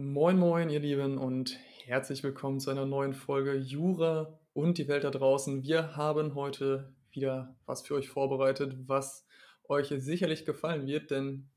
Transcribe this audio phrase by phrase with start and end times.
[0.00, 5.02] Moin, moin, ihr Lieben, und herzlich willkommen zu einer neuen Folge Jura und die Welt
[5.02, 5.64] da draußen.
[5.64, 9.26] Wir haben heute wieder was für euch vorbereitet, was
[9.64, 11.48] euch sicherlich gefallen wird, denn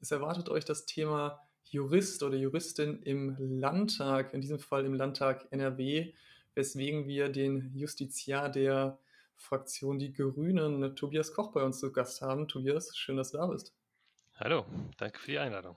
[0.00, 5.46] es erwartet euch das Thema Jurist oder Juristin im Landtag, in diesem Fall im Landtag
[5.50, 6.14] NRW,
[6.54, 8.98] weswegen wir den Justiziar der
[9.36, 12.48] Fraktion Die Grünen, Tobias Koch, bei uns zu Gast haben.
[12.48, 13.74] Tobias, schön, dass du da bist.
[14.36, 14.64] Hallo,
[14.96, 15.76] danke für die Einladung.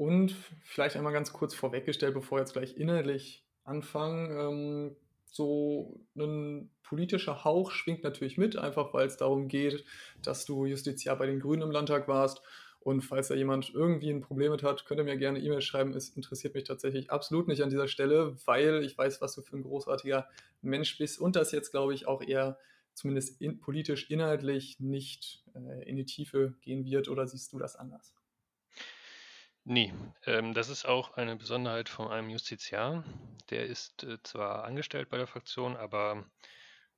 [0.00, 4.30] Und vielleicht einmal ganz kurz vorweggestellt, bevor wir jetzt gleich inhaltlich anfangen.
[4.30, 4.96] Ähm,
[5.26, 9.84] so ein politischer Hauch schwingt natürlich mit, einfach weil es darum geht,
[10.22, 12.40] dass du Justiziar bei den Grünen im Landtag warst.
[12.80, 15.92] Und falls da jemand irgendwie ein Problem mit hat, könnt ihr mir gerne E-Mail schreiben.
[15.92, 19.58] Es interessiert mich tatsächlich absolut nicht an dieser Stelle, weil ich weiß, was du für
[19.58, 20.26] ein großartiger
[20.62, 22.56] Mensch bist und das jetzt, glaube ich, auch eher
[22.94, 27.10] zumindest in, politisch inhaltlich nicht äh, in die Tiefe gehen wird.
[27.10, 28.14] Oder siehst du das anders?
[29.64, 29.92] Nee,
[30.26, 33.04] ähm, das ist auch eine Besonderheit von einem Justiziar.
[33.50, 36.24] Der ist äh, zwar angestellt bei der Fraktion, aber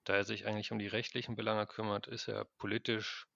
[0.04, 3.26] da er sich eigentlich um die rechtlichen Belange kümmert, ist er politisch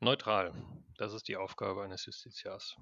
[0.00, 0.52] neutral.
[0.96, 2.76] Das ist die Aufgabe eines Justiziars.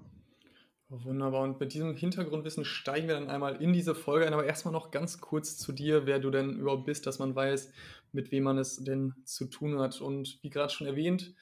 [0.89, 1.43] Wunderbar.
[1.43, 4.33] Und mit diesem Hintergrundwissen steigen wir dann einmal in diese Folge ein.
[4.33, 7.71] Aber erstmal noch ganz kurz zu dir, wer du denn überhaupt bist, dass man weiß,
[8.11, 10.01] mit wem man es denn zu tun hat.
[10.01, 11.33] Und wie gerade schon erwähnt,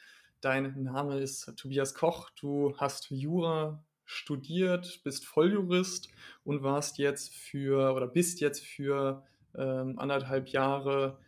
[0.41, 2.29] dein Name ist Tobias Koch.
[2.39, 6.09] Du hast Jura studiert, bist Volljurist
[6.43, 9.23] und warst jetzt für oder bist jetzt für
[9.55, 11.19] ähm, anderthalb Jahre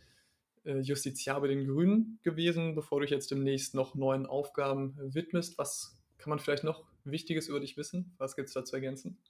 [0.66, 5.60] äh, Justiziar bei den Grünen gewesen, bevor du dich jetzt demnächst noch neuen Aufgaben widmest.
[5.60, 8.16] Was kann man vielleicht noch Wichtiges über dich wissen?
[8.18, 9.22] Was gibt es da zu ergänzen?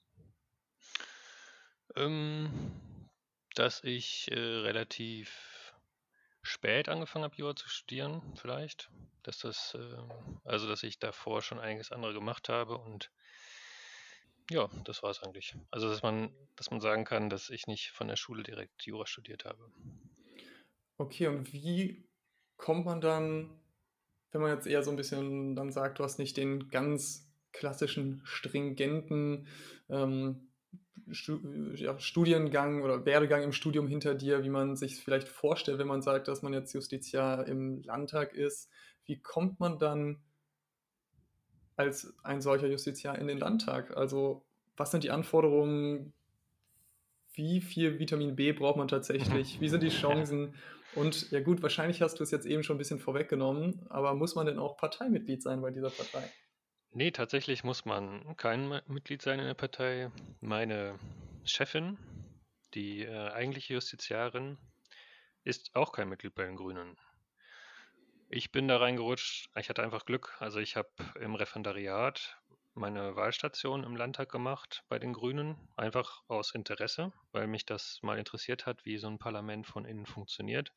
[1.97, 2.49] Ähm,
[3.55, 5.73] dass ich äh, relativ
[6.41, 8.89] spät angefangen habe, Jura zu studieren, vielleicht.
[9.23, 9.97] Dass das, äh,
[10.45, 13.11] also dass ich davor schon einiges andere gemacht habe und
[14.50, 15.56] ja, das war es eigentlich.
[15.70, 19.08] Also, dass man dass man sagen kann, dass ich nicht von der Schule direkt Jura
[19.08, 19.71] studiert habe.
[20.98, 22.08] Okay, und wie
[22.55, 23.49] kommt man dann,
[24.32, 28.21] wenn man jetzt eher so ein bisschen dann sagt, du hast nicht den ganz klassischen,
[28.26, 29.48] stringenten
[29.89, 30.52] ähm,
[31.76, 36.04] ja, Studiengang oder Werdegang im Studium hinter dir, wie man sich vielleicht vorstellt, wenn man
[36.04, 38.70] sagt, dass man jetzt Justiziar im Landtag ist.
[39.05, 40.21] Wie kommt man dann
[41.76, 43.95] als ein solcher Justiziar in den Landtag?
[43.95, 44.43] Also
[44.77, 46.14] was sind die Anforderungen?
[47.33, 49.59] Wie viel Vitamin B braucht man tatsächlich?
[49.61, 50.55] Wie sind die Chancen?
[50.95, 54.36] Und ja gut, wahrscheinlich hast du es jetzt eben schon ein bisschen vorweggenommen, aber muss
[54.36, 56.30] man denn auch Parteimitglied sein bei dieser Partei?
[56.93, 60.11] Nee, tatsächlich muss man kein Mitglied sein in der Partei.
[60.42, 60.99] Meine
[61.45, 61.98] Chefin,
[62.73, 64.58] die äh, eigentliche Justiziarin,
[65.45, 66.98] ist auch kein Mitglied bei den Grünen.
[68.33, 69.49] Ich bin da reingerutscht.
[69.58, 70.37] Ich hatte einfach Glück.
[70.39, 70.87] Also ich habe
[71.19, 72.39] im Referendariat
[72.73, 78.17] meine Wahlstation im Landtag gemacht bei den Grünen, einfach aus Interesse, weil mich das mal
[78.17, 80.71] interessiert hat, wie so ein Parlament von innen funktioniert,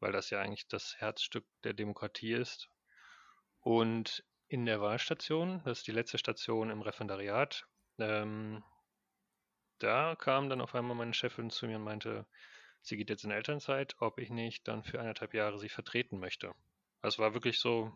[0.00, 2.68] weil das ja eigentlich das Herzstück der Demokratie ist.
[3.60, 7.64] Und in der Wahlstation, das ist die letzte Station im Referendariat,
[7.98, 8.62] ähm,
[9.78, 12.26] da kam dann auf einmal meine Chefin zu mir und meinte,
[12.84, 16.52] sie geht jetzt in Elternzeit, ob ich nicht dann für eineinhalb Jahre sie vertreten möchte.
[17.02, 17.92] Das war wirklich so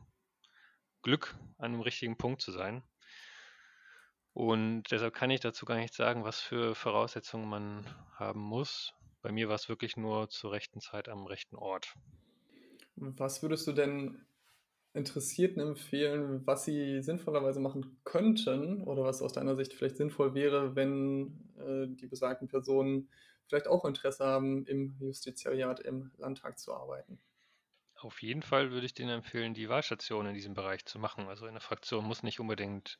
[1.02, 2.82] Glück, an einem richtigen Punkt zu sein.
[4.32, 8.94] Und deshalb kann ich dazu gar nicht sagen, was für Voraussetzungen man haben muss.
[9.20, 11.94] Bei mir war es wirklich nur zur rechten Zeit am rechten Ort.
[12.96, 14.24] Was würdest du denn
[14.94, 20.74] Interessierten empfehlen, was sie sinnvollerweise machen könnten oder was aus deiner Sicht vielleicht sinnvoll wäre,
[20.76, 23.08] wenn äh, die besagten Personen
[23.48, 27.18] vielleicht auch Interesse haben, im Justiziariat im Landtag zu arbeiten?
[27.96, 31.26] Auf jeden Fall würde ich denen empfehlen, die Wahlstation in diesem Bereich zu machen.
[31.26, 32.98] Also eine Fraktion muss nicht unbedingt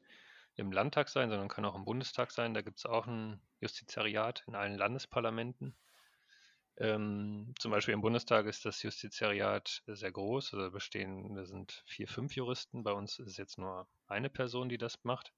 [0.56, 2.52] im Landtag sein, sondern kann auch im Bundestag sein.
[2.52, 5.76] Da gibt es auch ein Justiziariat in allen Landesparlamenten.
[6.78, 10.54] Ähm, zum Beispiel im Bundestag ist das Justiziariat sehr groß.
[10.54, 12.82] Also bestehen, da sind vier, fünf Juristen.
[12.82, 15.32] Bei uns ist jetzt nur eine Person, die das macht.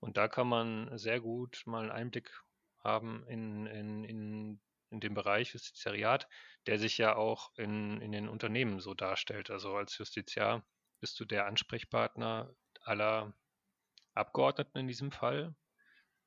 [0.00, 2.30] Und da kann man sehr gut mal einen Einblick
[2.84, 4.60] haben in, in, in
[4.94, 6.28] in dem Bereich Justiziariat,
[6.66, 9.50] der sich ja auch in, in den Unternehmen so darstellt.
[9.50, 10.64] Also als Justiziar
[11.00, 13.34] bist du der Ansprechpartner aller
[14.14, 15.54] Abgeordneten in diesem Fall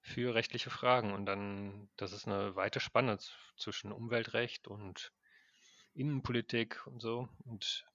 [0.01, 1.13] für rechtliche Fragen.
[1.13, 3.17] Und dann, das ist eine weite Spanne
[3.57, 5.13] zwischen Umweltrecht und
[5.93, 7.29] Innenpolitik und so.
[7.45, 7.85] Und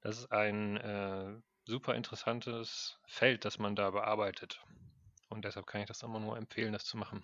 [0.00, 4.64] das ist ein äh, super interessantes Feld, das man da bearbeitet.
[5.28, 7.22] Und deshalb kann ich das immer nur empfehlen, das zu machen.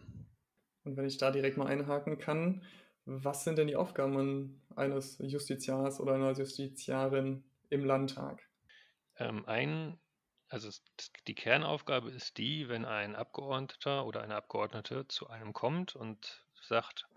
[0.85, 2.63] Und wenn ich da direkt mal einhaken kann,
[3.07, 8.43] was sind denn die Aufgaben eines Justiziars oder einer Justiziarin im Landtag?
[9.17, 9.99] Ähm, ein
[10.55, 10.71] also
[11.27, 17.09] die Kernaufgabe ist die, wenn ein Abgeordneter oder eine Abgeordnete zu einem kommt und sagt,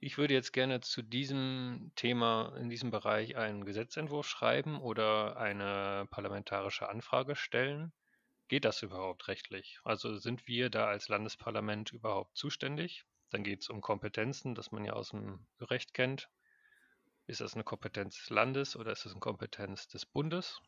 [0.00, 6.06] ich würde jetzt gerne zu diesem Thema in diesem Bereich einen Gesetzentwurf schreiben oder eine
[6.10, 7.92] parlamentarische Anfrage stellen.
[8.48, 9.80] Geht das überhaupt rechtlich?
[9.82, 13.04] Also sind wir da als Landesparlament überhaupt zuständig?
[13.30, 16.30] Dann geht es um Kompetenzen, das man ja aus dem Recht kennt.
[17.26, 20.60] Ist das eine Kompetenz des Landes oder ist das eine Kompetenz des Bundes?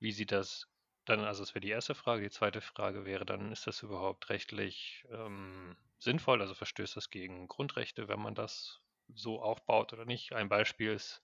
[0.00, 0.68] Wie sieht das
[1.04, 2.22] dann, also das wäre die erste Frage.
[2.22, 6.40] Die zweite Frage wäre dann, ist das überhaupt rechtlich ähm, sinnvoll?
[6.40, 8.80] Also verstößt das gegen Grundrechte, wenn man das
[9.14, 10.32] so aufbaut oder nicht?
[10.32, 11.22] Ein Beispiel ist,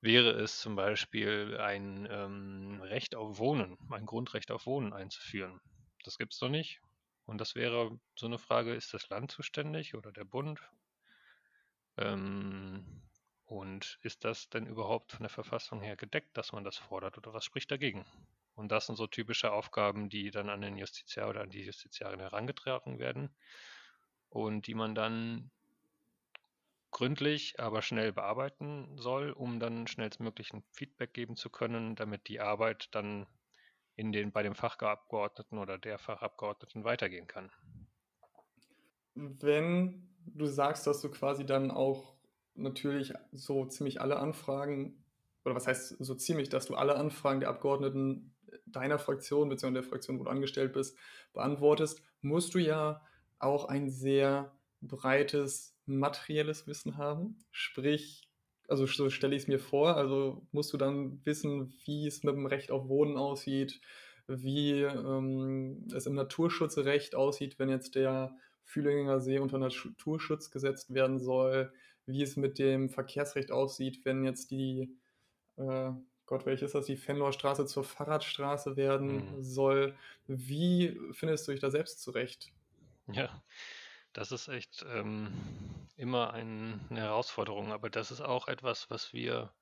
[0.00, 5.60] wäre es zum Beispiel ein ähm, Recht auf Wohnen, ein Grundrecht auf Wohnen einzuführen.
[6.04, 6.80] Das gibt es noch nicht.
[7.26, 10.60] Und das wäre so eine Frage, ist das Land zuständig oder der Bund?
[11.96, 13.02] Ähm,
[13.44, 17.34] und ist das denn überhaupt von der Verfassung her gedeckt, dass man das fordert oder
[17.34, 18.06] was spricht dagegen?
[18.54, 22.20] Und das sind so typische Aufgaben, die dann an den Justiziar oder an die Justiziarin
[22.20, 23.34] herangetragen werden
[24.28, 25.50] und die man dann
[26.90, 32.40] gründlich, aber schnell bearbeiten soll, um dann schnellstmöglich ein Feedback geben zu können, damit die
[32.40, 33.26] Arbeit dann
[33.96, 37.50] in den, bei dem Fachabgeordneten oder der Fachabgeordneten weitergehen kann.
[39.14, 42.14] Wenn du sagst, dass du quasi dann auch
[42.54, 45.04] natürlich so ziemlich alle Anfragen,
[45.44, 48.34] oder was heißt so ziemlich, dass du alle Anfragen der Abgeordneten
[48.66, 49.74] deiner Fraktion bzw.
[49.74, 50.96] der Fraktion, wo du angestellt bist,
[51.32, 53.02] beantwortest, musst du ja
[53.38, 57.38] auch ein sehr breites materielles Wissen haben.
[57.50, 58.28] Sprich,
[58.68, 62.34] also so stelle ich es mir vor, also musst du dann wissen, wie es mit
[62.34, 63.80] dem Recht auf Wohnen aussieht,
[64.26, 71.18] wie ähm, es im Naturschutzrecht aussieht, wenn jetzt der Fühlinger See unter Naturschutz gesetzt werden
[71.18, 71.72] soll,
[72.06, 74.96] wie es mit dem Verkehrsrecht aussieht, wenn jetzt die
[75.56, 75.90] äh,
[76.30, 79.42] Gott, welche ist das, die Fenloer Straße zur Fahrradstraße werden mhm.
[79.42, 79.96] soll.
[80.28, 82.52] Wie findest du dich da selbst zurecht?
[83.10, 83.42] Ja,
[84.12, 85.32] das ist echt ähm,
[86.00, 89.52] immer ein, eine Herausforderung, aber das ist auch etwas, was wir,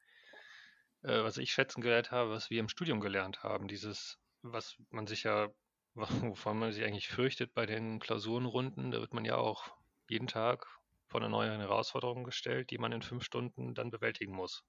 [1.03, 3.69] äh, was ich schätzen gelernt habe, was wir im Studium gelernt haben.
[3.69, 5.49] Dieses, was man sich ja,
[5.95, 9.71] wovon man sich eigentlich fürchtet bei den Klausurenrunden, da wird man ja auch
[10.09, 10.67] jeden Tag
[11.09, 14.65] vor eine neue Herausforderung gestellt, die man in fünf Stunden dann bewältigen muss.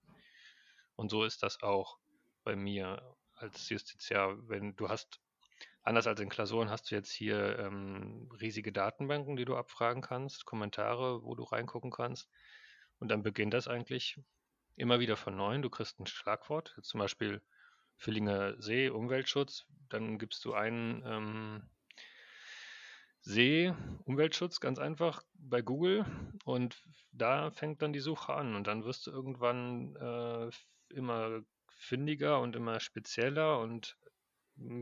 [0.96, 1.98] Und so ist das auch
[2.44, 4.36] bei mir als Justiziar.
[4.50, 5.20] Wenn du hast,
[5.84, 10.46] anders als in Klausuren, hast du jetzt hier ähm, riesige Datenbanken, die du abfragen kannst,
[10.46, 12.30] Kommentare, wo du reingucken kannst.
[13.00, 14.20] Und dann beginnt das eigentlich
[14.76, 15.62] immer wieder von neuem.
[15.62, 17.42] Du kriegst ein Schlagwort, zum Beispiel
[17.98, 19.66] Villinger See, Umweltschutz.
[19.90, 21.70] Dann gibst du einen ähm,
[23.22, 23.74] See,
[24.06, 26.06] Umweltschutz, ganz einfach bei Google
[26.46, 26.82] und
[27.12, 30.50] da fängt dann die Suche an und dann wirst du irgendwann äh,
[30.94, 33.98] immer findiger und immer spezieller und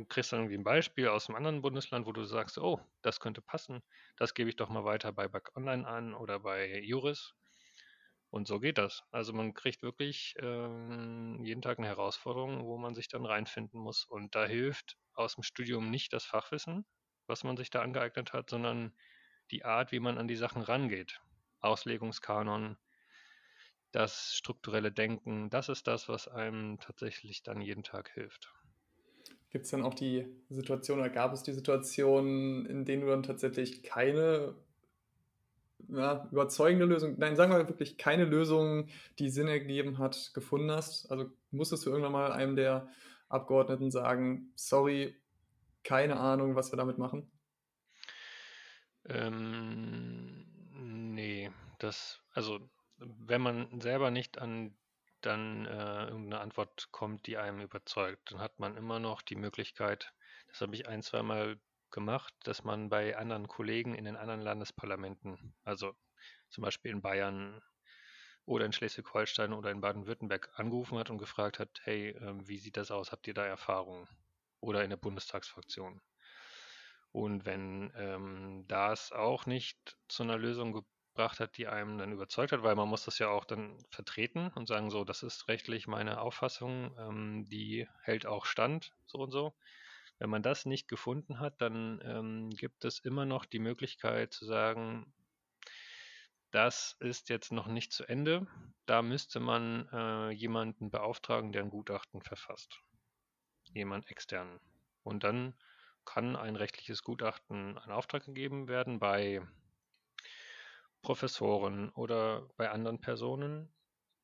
[0.09, 3.41] kriegst dann irgendwie ein Beispiel aus einem anderen Bundesland, wo du sagst, oh, das könnte
[3.41, 3.81] passen,
[4.17, 7.33] das gebe ich doch mal weiter bei Back Online an oder bei Juris.
[8.29, 9.03] Und so geht das.
[9.11, 14.05] Also man kriegt wirklich ähm, jeden Tag eine Herausforderung, wo man sich dann reinfinden muss.
[14.05, 16.85] Und da hilft aus dem Studium nicht das Fachwissen,
[17.25, 18.93] was man sich da angeeignet hat, sondern
[19.51, 21.21] die Art, wie man an die Sachen rangeht.
[21.61, 22.77] Auslegungskanon,
[23.91, 28.56] das strukturelle Denken, das ist das, was einem tatsächlich dann jeden Tag hilft.
[29.49, 33.23] Gibt es dann auch die Situation oder gab es die Situation, in denen du dann
[33.23, 34.55] tatsächlich keine
[35.89, 38.87] ja, überzeugende Lösung, nein, sagen wir wirklich keine Lösung,
[39.19, 41.09] die Sinn ergeben hat, gefunden hast?
[41.11, 42.89] Also musstest du irgendwann mal einem der
[43.29, 45.15] Abgeordneten sagen, sorry,
[45.83, 47.29] keine Ahnung, was wir damit machen?
[49.05, 50.45] Ähm,
[51.13, 51.49] nee,
[51.79, 52.59] das, also
[52.97, 54.75] wenn man selber nicht an
[55.21, 60.13] dann äh, irgendeine Antwort kommt, die einem überzeugt, dann hat man immer noch die Möglichkeit,
[60.47, 61.59] das habe ich ein, zweimal
[61.91, 65.95] gemacht, dass man bei anderen Kollegen in den anderen Landesparlamenten, also
[66.49, 67.61] zum Beispiel in Bayern
[68.45, 72.77] oder in Schleswig-Holstein oder in Baden-Württemberg angerufen hat und gefragt hat, hey, äh, wie sieht
[72.77, 73.11] das aus?
[73.11, 74.07] Habt ihr da Erfahrungen?
[74.59, 76.01] Oder in der Bundestagsfraktion.
[77.11, 80.85] Und wenn ähm, das auch nicht zu einer Lösung
[81.17, 84.51] gebracht hat, die einem dann überzeugt hat, weil man muss das ja auch dann vertreten
[84.53, 89.31] und sagen, so, das ist rechtlich meine Auffassung, ähm, die hält auch stand, so und
[89.31, 89.55] so.
[90.19, 94.45] Wenn man das nicht gefunden hat, dann ähm, gibt es immer noch die Möglichkeit zu
[94.45, 95.11] sagen,
[96.51, 98.45] das ist jetzt noch nicht zu Ende.
[98.85, 102.79] Da müsste man äh, jemanden beauftragen, der ein Gutachten verfasst.
[103.73, 104.59] Jemand externen.
[105.03, 105.55] Und dann
[106.05, 109.41] kann ein rechtliches Gutachten in Auftrag gegeben werden bei
[111.01, 113.73] Professoren oder bei anderen Personen,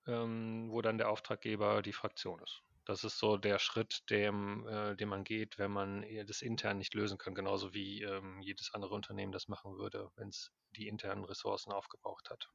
[0.08, 2.62] ähm, wo dann der Auftraggeber die Fraktion ist.
[2.86, 6.94] Das ist so der Schritt, dem, äh, den man geht, wenn man das intern nicht
[6.94, 11.24] lösen kann, genauso wie ähm, jedes andere Unternehmen das machen würde, wenn es die internen
[11.24, 12.50] Ressourcen aufgebraucht hat.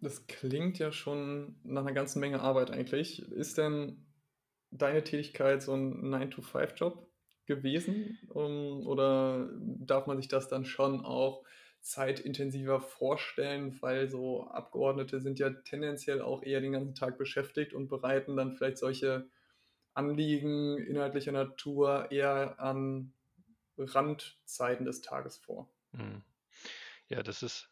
[0.00, 3.22] Das klingt ja schon nach einer ganzen Menge Arbeit eigentlich.
[3.22, 4.06] Ist denn
[4.70, 7.10] deine Tätigkeit so ein 9-to-5-Job
[7.46, 8.18] gewesen?
[8.28, 11.44] Um, oder darf man sich das dann schon auch
[11.80, 17.88] zeitintensiver vorstellen, weil so Abgeordnete sind ja tendenziell auch eher den ganzen Tag beschäftigt und
[17.88, 19.28] bereiten dann vielleicht solche
[19.94, 23.12] Anliegen inhaltlicher Natur eher an
[23.76, 25.68] Randzeiten des Tages vor.
[25.92, 26.22] Hm.
[27.08, 27.68] Ja, das ist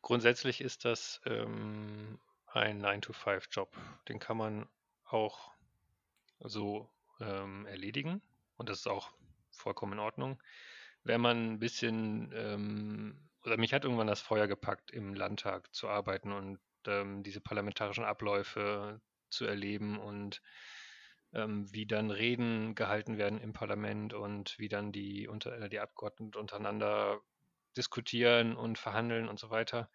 [0.00, 3.76] grundsätzlich ist das ähm, ein 9-to-5-Job.
[4.08, 4.68] Den kann man
[5.04, 5.52] auch
[6.40, 6.88] so
[7.20, 8.22] ähm, erledigen
[8.56, 9.10] und das ist auch
[9.50, 10.42] vollkommen in Ordnung.
[11.02, 15.88] Wenn man ein bisschen ähm, oder mich hat irgendwann das Feuer gepackt, im Landtag zu
[15.88, 19.00] arbeiten und ähm, diese parlamentarischen Abläufe
[19.30, 20.42] zu erleben und
[21.32, 25.80] ähm, wie dann Reden gehalten werden im Parlament und wie dann die, unter, äh, die
[25.80, 27.20] Abgeordneten untereinander
[27.76, 29.90] diskutieren und verhandeln und so weiter.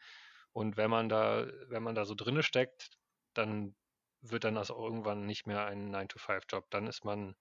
[0.52, 2.92] Und wenn man da, wenn man da so drinne steckt,
[3.34, 3.76] dann
[4.22, 6.70] wird dann also irgendwann nicht mehr ein 9-to-5-Job.
[6.70, 7.36] Dann ist man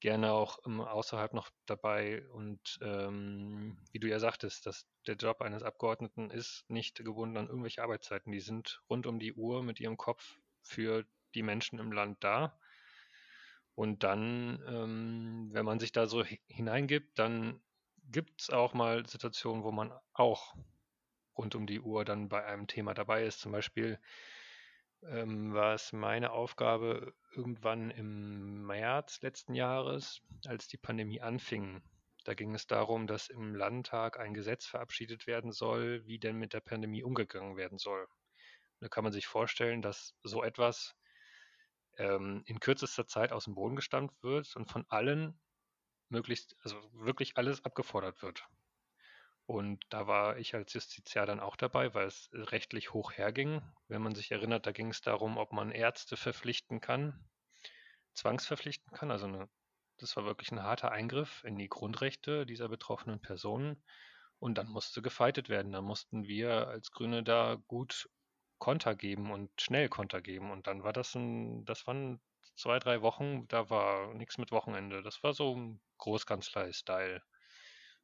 [0.00, 2.26] gerne auch ähm, außerhalb noch dabei.
[2.28, 7.48] Und ähm, wie du ja sagtest, dass der Job eines Abgeordneten ist nicht gebunden an
[7.48, 8.32] irgendwelche Arbeitszeiten.
[8.32, 12.58] Die sind rund um die Uhr mit ihrem Kopf für die Menschen im Land da.
[13.74, 17.60] Und dann, ähm, wenn man sich da so hineingibt, dann
[18.10, 20.56] gibt es auch mal Situationen, wo man auch
[21.36, 23.40] rund um die Uhr dann bei einem Thema dabei ist.
[23.40, 24.00] Zum Beispiel
[25.02, 31.82] ähm, war es meine Aufgabe irgendwann im März letzten Jahres, als die Pandemie anfing.
[32.24, 36.52] Da ging es darum, dass im Landtag ein Gesetz verabschiedet werden soll, wie denn mit
[36.52, 38.06] der Pandemie umgegangen werden soll.
[38.80, 40.94] Da kann man sich vorstellen, dass so etwas
[41.96, 45.40] ähm, in kürzester Zeit aus dem Boden gestampft wird und von allen
[46.08, 48.46] möglichst, also wirklich alles abgefordert wird.
[49.48, 53.62] Und da war ich als Justiziar dann auch dabei, weil es rechtlich hoch herging.
[53.88, 57.18] Wenn man sich erinnert, da ging es darum, ob man Ärzte verpflichten kann,
[58.12, 59.10] zwangsverpflichten kann.
[59.10, 59.48] Also eine,
[59.96, 63.82] das war wirklich ein harter Eingriff in die Grundrechte dieser betroffenen Personen.
[64.38, 65.72] Und dann musste gefeitet werden.
[65.72, 68.10] Da mussten wir als Grüne da gut
[68.58, 70.50] Konter geben und schnell Konter geben.
[70.50, 72.20] Und dann war das ein, das waren
[72.54, 75.02] zwei, drei Wochen, da war nichts mit Wochenende.
[75.02, 77.22] Das war so ein Großkanzlei-Style.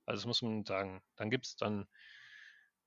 [0.06, 1.02] Also das muss man sagen.
[1.16, 1.87] Dann gibt es dann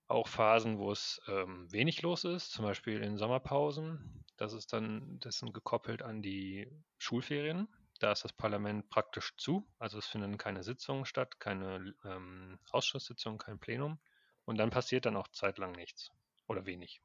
[0.08, 4.24] auch Phasen, wo es ähm, wenig los ist, zum Beispiel in Sommerpausen.
[4.38, 7.68] Das ist dann dessen gekoppelt an die Schulferien.
[8.00, 13.40] Da ist das Parlament praktisch zu, also es finden keine Sitzungen statt, keine ähm, Ausschusssitzungen,
[13.40, 14.00] kein Plenum.
[14.46, 16.12] Und dann passiert dann auch zeitlang nichts
[16.48, 17.02] oder wenig.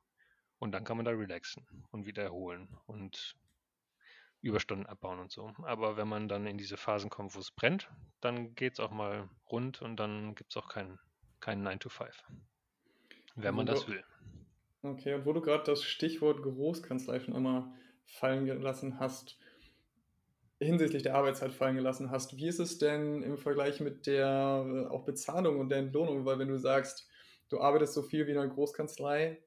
[0.58, 3.36] Und dann kann man da relaxen und wieder erholen und
[4.42, 5.52] Überstunden abbauen und so.
[5.62, 7.88] Aber wenn man dann in diese Phasen kommt, wo es brennt,
[8.20, 10.98] dann geht es auch mal rund und dann gibt es auch keinen
[11.40, 12.24] kein 9 to 5.
[13.34, 14.04] Wenn man das will.
[14.82, 17.72] Okay, und wo du gerade das Stichwort Großkanzlei schon einmal
[18.04, 19.38] fallen gelassen hast,
[20.58, 24.86] hinsichtlich der Arbeitszeit fallen gelassen hast, wie ist es denn im Vergleich mit der äh,
[24.86, 26.24] auch Bezahlung und der Entlohnung?
[26.24, 27.08] Weil wenn du sagst,
[27.48, 29.38] du arbeitest so viel wie in einer Großkanzlei,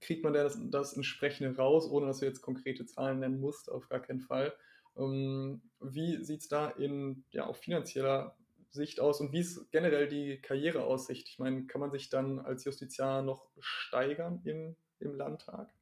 [0.00, 3.88] kriegt man das, das entsprechende raus, ohne dass du jetzt konkrete Zahlen nennen musst, auf
[3.88, 4.54] gar keinen Fall.
[4.96, 8.36] Ähm, wie sieht es da in ja, auf finanzieller
[8.70, 11.28] Sicht aus und wie ist generell die Karriereaussicht?
[11.28, 15.72] Ich meine, kann man sich dann als Justiziar noch steigern im, im Landtag?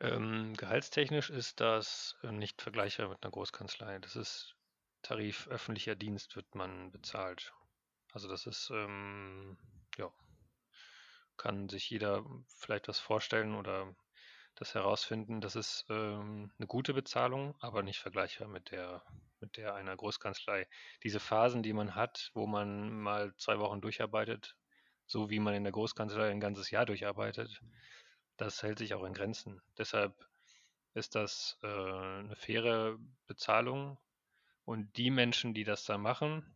[0.00, 4.00] Ähm, gehaltstechnisch ist das äh, nicht vergleichbar mit einer Großkanzlei.
[4.00, 4.56] Das ist
[5.02, 7.52] Tarif öffentlicher Dienst wird man bezahlt.
[8.12, 9.56] Also das ist ähm,
[11.36, 12.24] kann sich jeder
[12.56, 13.94] vielleicht was vorstellen oder
[14.54, 15.40] das herausfinden.
[15.40, 19.02] Das ist ähm, eine gute Bezahlung, aber nicht vergleichbar mit der,
[19.40, 20.68] mit der einer Großkanzlei.
[21.02, 24.56] Diese Phasen, die man hat, wo man mal zwei Wochen durcharbeitet,
[25.06, 27.62] so wie man in der Großkanzlei ein ganzes Jahr durcharbeitet,
[28.36, 29.62] das hält sich auch in Grenzen.
[29.78, 30.14] Deshalb
[30.94, 33.98] ist das äh, eine faire Bezahlung.
[34.64, 36.46] Und die Menschen, die das da machen,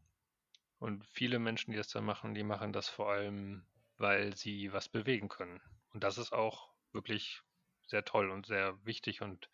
[0.79, 3.65] und viele Menschen, die das da machen, die machen das vor allem
[3.99, 5.61] weil sie was bewegen können.
[5.93, 7.43] Und das ist auch wirklich
[7.87, 9.49] sehr toll und sehr wichtig und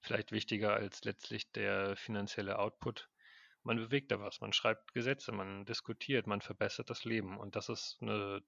[0.00, 3.08] vielleicht wichtiger als letztlich der finanzielle Output.
[3.62, 7.68] Man bewegt da was, man schreibt Gesetze, man diskutiert, man verbessert das Leben und das
[7.68, 8.42] ist eine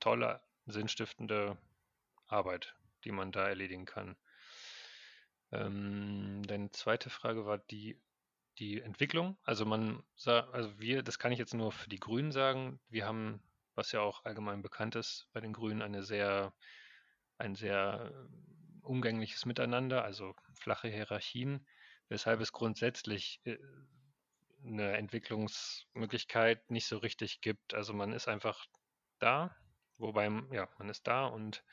[0.00, 1.56] tolle, sinnstiftende
[2.26, 2.74] Arbeit,
[3.04, 4.16] die man da erledigen kann.
[5.52, 8.00] Ähm, deine zweite Frage war die,
[8.58, 9.36] die Entwicklung.
[9.42, 12.80] Also man, also wir, das kann ich jetzt nur für die Grünen sagen.
[12.88, 13.42] Wir haben
[13.80, 16.52] was ja auch allgemein bekannt ist bei den Grünen, eine sehr,
[17.38, 18.12] ein sehr
[18.82, 21.66] umgängliches Miteinander, also flache Hierarchien,
[22.10, 23.56] weshalb es grundsätzlich äh,
[24.62, 27.72] eine Entwicklungsmöglichkeit nicht so richtig gibt.
[27.72, 28.66] Also man ist einfach
[29.18, 29.56] da,
[29.96, 31.64] wobei, ja, man ist da und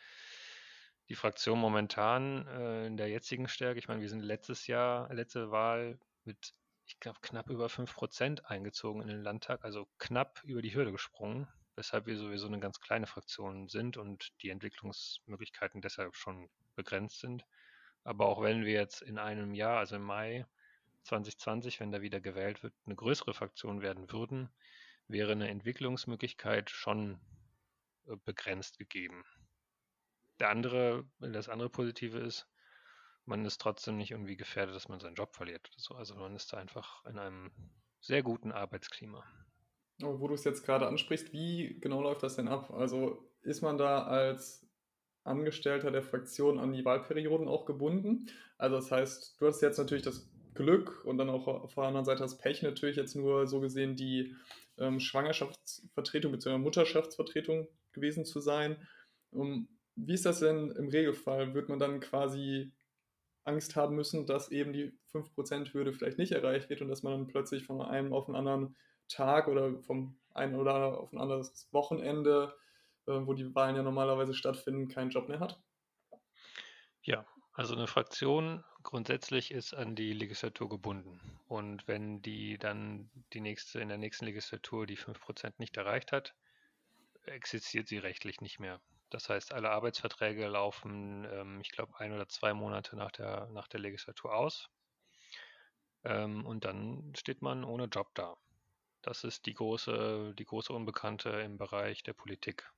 [1.09, 5.51] die Fraktion momentan äh, in der jetzigen Stärke, ich meine, wir sind letztes Jahr, letzte
[5.51, 6.53] Wahl mit,
[6.85, 11.49] ich glaube, knapp über 5% eingezogen in den Landtag, also knapp über die Hürde gesprungen,
[11.77, 17.43] weshalb wir sowieso eine ganz kleine Fraktion sind und die Entwicklungsmöglichkeiten deshalb schon begrenzt sind.
[18.03, 20.45] Aber auch wenn wir jetzt in einem Jahr, also im Mai
[21.03, 24.49] 2020, wenn da wieder gewählt wird, eine größere Fraktion werden würden,
[25.07, 27.21] wäre eine Entwicklungsmöglichkeit schon
[28.07, 29.23] äh, begrenzt gegeben.
[30.39, 32.47] Der andere, das andere Positive ist,
[33.25, 35.69] man ist trotzdem nicht irgendwie gefährdet, dass man seinen Job verliert.
[35.95, 37.51] Also man ist da einfach in einem
[37.99, 39.23] sehr guten Arbeitsklima.
[39.99, 42.71] Wo du es jetzt gerade ansprichst, wie genau läuft das denn ab?
[42.71, 44.67] Also ist man da als
[45.23, 48.27] Angestellter der Fraktion an die Wahlperioden auch gebunden?
[48.57, 52.05] Also das heißt, du hast jetzt natürlich das Glück und dann auch auf der anderen
[52.05, 54.35] Seite das Pech natürlich jetzt nur so gesehen die
[54.77, 56.57] ähm, Schwangerschaftsvertretung bzw.
[56.57, 58.77] Mutterschaftsvertretung gewesen zu sein.
[59.31, 61.53] Um, wie ist das denn im Regelfall?
[61.53, 62.71] Wird man dann quasi
[63.43, 67.27] Angst haben müssen, dass eben die 5%-Hürde vielleicht nicht erreicht wird und dass man dann
[67.27, 68.75] plötzlich von einem auf einen anderen
[69.07, 72.55] Tag oder vom einen oder auf ein anderes Wochenende,
[73.07, 75.59] äh, wo die Wahlen ja normalerweise stattfinden, keinen Job mehr hat?
[77.01, 81.19] Ja, also eine Fraktion grundsätzlich ist an die Legislatur gebunden.
[81.47, 86.35] Und wenn die dann die nächste, in der nächsten Legislatur die 5% nicht erreicht hat,
[87.25, 88.79] existiert sie rechtlich nicht mehr.
[89.09, 93.67] Das heißt, alle Arbeitsverträge laufen, ähm, ich glaube, ein oder zwei Monate nach der, nach
[93.67, 94.69] der Legislatur aus.
[96.03, 98.37] Ähm, und dann steht man ohne Job da.
[99.01, 102.71] Das ist die große, die große Unbekannte im Bereich der Politik.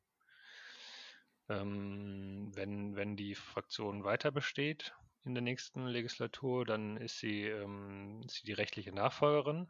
[1.49, 4.93] Ähm, wenn, wenn die Fraktion weiter besteht
[5.25, 9.69] in der nächsten Legislatur, dann ist sie, ähm, ist sie die rechtliche Nachfolgerin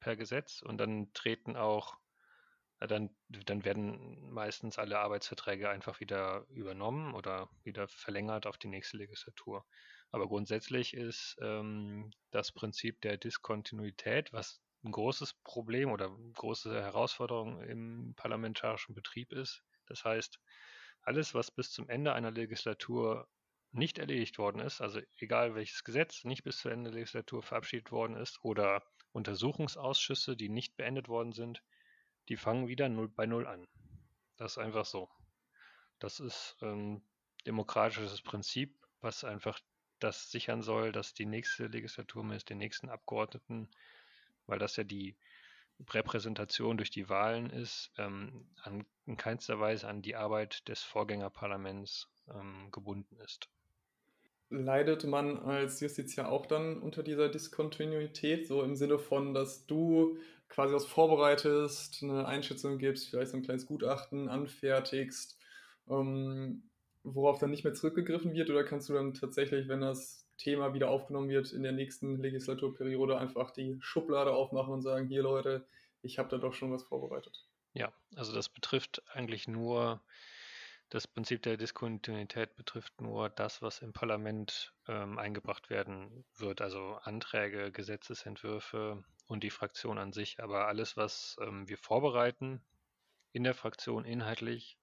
[0.00, 1.98] per Gesetz und dann treten auch
[2.86, 8.98] dann, dann werden meistens alle Arbeitsverträge einfach wieder übernommen oder wieder verlängert auf die nächste
[8.98, 9.64] Legislatur.
[10.12, 17.62] Aber grundsätzlich ist ähm, das Prinzip der Diskontinuität, was ein großes Problem oder große Herausforderung
[17.62, 19.62] im parlamentarischen Betrieb ist.
[19.86, 20.38] Das heißt,
[21.02, 23.28] alles, was bis zum Ende einer Legislatur
[23.72, 27.90] nicht erledigt worden ist, also egal welches Gesetz nicht bis zu Ende der Legislatur verabschiedet
[27.92, 31.62] worden ist oder Untersuchungsausschüsse, die nicht beendet worden sind,
[32.28, 33.66] die fangen wieder null bei Null an.
[34.36, 35.10] Das ist einfach so.
[35.98, 37.02] Das ist ein
[37.46, 39.58] demokratisches Prinzip, was einfach
[39.98, 43.68] das sichern soll, dass die nächste Legislatur mit den nächsten Abgeordneten,
[44.48, 45.16] weil das ja die
[45.90, 52.08] Repräsentation durch die Wahlen ist, ähm, an, in keinster Weise an die Arbeit des Vorgängerparlaments
[52.34, 53.48] ähm, gebunden ist.
[54.50, 60.18] Leidet man als Justiziar auch dann unter dieser Diskontinuität, so im Sinne von, dass du
[60.48, 65.38] quasi was vorbereitest, eine Einschätzung gibst, vielleicht so ein kleines Gutachten anfertigst,
[65.88, 66.62] ähm,
[67.04, 68.50] worauf dann nicht mehr zurückgegriffen wird?
[68.50, 73.18] Oder kannst du dann tatsächlich, wenn das Thema wieder aufgenommen wird, in der nächsten Legislaturperiode
[73.18, 75.66] einfach die Schublade aufmachen und sagen, hier Leute,
[76.00, 77.46] ich habe da doch schon was vorbereitet?
[77.74, 80.00] Ja, also das betrifft eigentlich nur,
[80.88, 86.98] das Prinzip der Diskontinuität betrifft nur das, was im Parlament ähm, eingebracht werden wird, also
[87.02, 90.42] Anträge, Gesetzesentwürfe, und die Fraktion an sich.
[90.42, 92.60] Aber alles, was ähm, wir vorbereiten
[93.32, 94.78] in der Fraktion inhaltlich,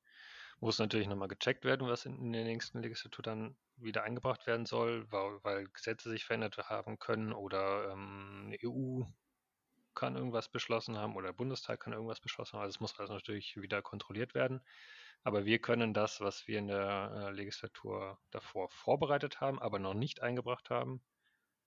[0.60, 4.66] muss natürlich nochmal gecheckt werden, was in, in der nächsten Legislatur dann wieder eingebracht werden
[4.66, 9.04] soll, weil, weil Gesetze sich verändert haben können oder ähm, EU
[9.96, 12.64] kann irgendwas beschlossen haben oder der Bundestag kann irgendwas beschlossen haben.
[12.64, 14.62] Also es muss also natürlich wieder kontrolliert werden.
[15.24, 19.96] Aber wir können das, was wir in der äh, Legislatur davor vorbereitet haben, aber noch
[19.96, 21.02] nicht eingebracht haben,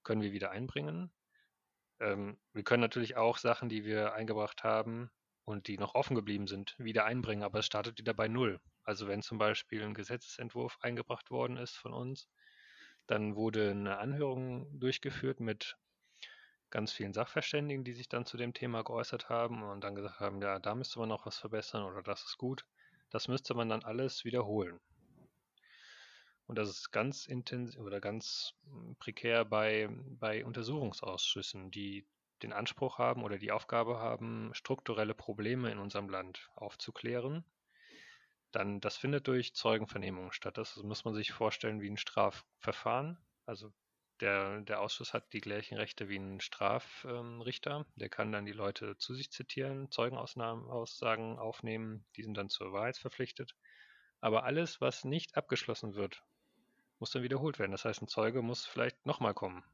[0.05, 1.11] können wir wieder einbringen.
[2.01, 5.11] Ähm, wir können natürlich auch Sachen, die wir eingebracht haben
[5.44, 8.61] und die noch offen geblieben sind, wieder einbringen, aber es startet wieder bei Null.
[8.88, 12.27] Also wenn zum Beispiel ein Gesetzesentwurf eingebracht worden ist von uns,
[13.07, 15.77] dann wurde eine Anhörung durchgeführt mit
[16.70, 20.40] ganz vielen Sachverständigen, die sich dann zu dem Thema geäußert haben und dann gesagt haben,
[20.40, 22.64] ja, da müsste man noch was verbessern oder das ist gut.
[23.11, 24.81] Das müsste man dann alles wiederholen.
[26.46, 28.55] Und das ist ganz intensiv oder ganz
[29.01, 32.07] prekär bei, bei Untersuchungsausschüssen, die
[32.42, 37.44] den Anspruch haben oder die Aufgabe haben, strukturelle Probleme in unserem Land aufzuklären.
[38.52, 40.58] Dann, das findet durch Zeugenvernehmungen statt.
[40.58, 43.18] Das muss man sich vorstellen wie ein Strafverfahren.
[43.46, 43.72] Also
[44.20, 47.87] der, der Ausschuss hat die gleichen Rechte wie ein Strafrichter.
[47.96, 52.96] der kann dann die Leute zu sich zitieren, Zeugenaussagen aufnehmen, die sind dann zur Wahrheit
[52.96, 53.54] verpflichtet.
[54.20, 56.24] Aber alles, was nicht abgeschlossen wird
[56.98, 57.72] muss dann wiederholt werden.
[57.72, 59.64] Das heißt, ein Zeuge muss vielleicht nochmal kommen.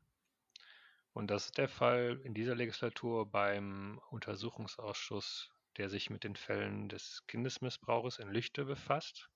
[1.12, 6.88] Und das ist der Fall in dieser Legislatur beim Untersuchungsausschuss, der sich mit den Fällen
[6.88, 9.28] des Kindesmissbrauchs in Lüchte befasst.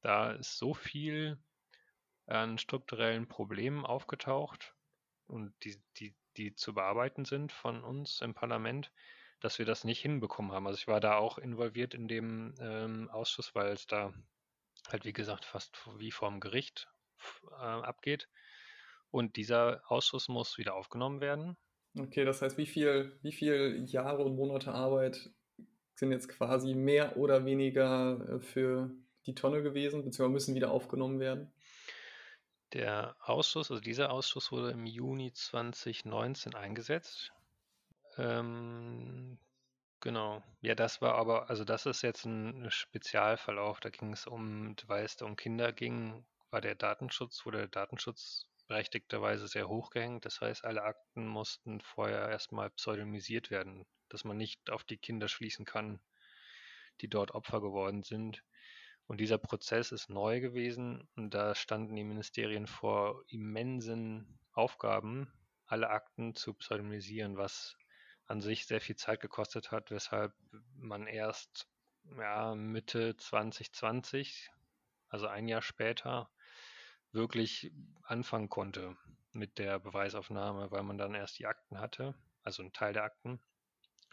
[0.00, 1.38] Da ist so viel
[2.26, 4.74] an strukturellen Problemen aufgetaucht
[5.26, 8.92] und die, die, die zu bearbeiten sind von uns im Parlament,
[9.40, 10.66] dass wir das nicht hinbekommen haben.
[10.66, 14.12] Also ich war da auch involviert in dem ähm, Ausschuss, weil es da
[14.90, 16.88] halt wie gesagt fast wie vorm Gericht
[17.50, 18.28] äh, abgeht.
[19.10, 21.56] Und dieser Ausschuss muss wieder aufgenommen werden.
[21.98, 25.30] Okay, das heißt, wie viel, wie viel Jahre und Monate Arbeit
[25.94, 28.90] sind jetzt quasi mehr oder weniger äh, für
[29.26, 31.52] die Tonne gewesen, beziehungsweise müssen wieder aufgenommen werden?
[32.72, 37.32] Der Ausschuss, also dieser Ausschuss wurde im Juni 2019 eingesetzt.
[38.16, 39.38] Ähm,
[40.00, 40.42] genau.
[40.62, 43.80] Ja, das war aber, also das ist jetzt ein Spezialverlauf.
[43.80, 48.46] Da ging es um, weil es um Kinder ging, war der Datenschutz, wurde der Datenschutz
[48.68, 50.24] berechtigterweise sehr hoch gehängt.
[50.24, 55.28] Das heißt, alle Akten mussten vorher erstmal pseudonymisiert werden, dass man nicht auf die Kinder
[55.28, 56.00] schließen kann,
[57.00, 58.42] die dort Opfer geworden sind.
[59.06, 65.32] Und dieser Prozess ist neu gewesen und da standen die Ministerien vor immensen Aufgaben,
[65.66, 67.76] alle Akten zu pseudonymisieren, was
[68.26, 70.32] an sich sehr viel Zeit gekostet hat, weshalb
[70.76, 71.68] man erst
[72.16, 74.50] ja, Mitte 2020,
[75.08, 76.30] also ein Jahr später,
[77.12, 77.72] wirklich
[78.02, 78.96] anfangen konnte
[79.32, 83.40] mit der Beweisaufnahme, weil man dann erst die Akten hatte, also einen Teil der Akten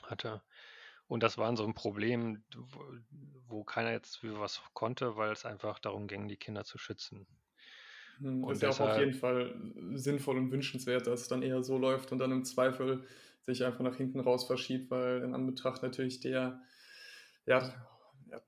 [0.04, 0.42] hatte.
[1.08, 2.44] Und das war so ein Problem,
[3.48, 7.26] wo, keiner jetzt was konnte, weil es einfach darum ging, die Kinder zu schützen.
[8.20, 9.56] Hm, und ist ja auch auf jeden Fall
[9.96, 13.06] sinnvoll und wünschenswert, dass es dann eher so läuft und dann im Zweifel
[13.42, 16.62] sich einfach nach hinten raus verschiebt, weil in Anbetracht natürlich der
[17.46, 17.74] ja,
[18.32, 18.42] ja,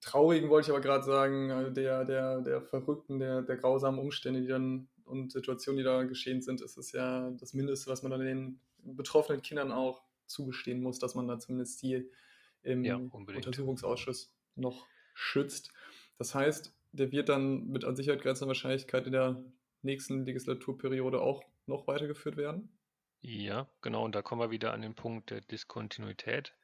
[0.00, 4.40] traurigen wollte ich aber gerade sagen, äh, der, der, der verrückten, der, der grausamen Umstände,
[4.40, 8.10] die dann und Situationen, die da geschehen sind, ist es ja das Mindeste, was man
[8.10, 12.10] dann den betroffenen Kindern auch zugestehen muss, dass man da zumindest die
[12.62, 15.72] im ja, Untersuchungsausschuss noch schützt.
[16.18, 19.44] Das heißt, der wird dann mit an Sicherheit grenzender Wahrscheinlichkeit in der
[19.82, 22.76] nächsten Legislaturperiode auch noch weitergeführt werden?
[23.20, 24.04] Ja, genau.
[24.04, 26.54] Und da kommen wir wieder an den Punkt der Diskontinuität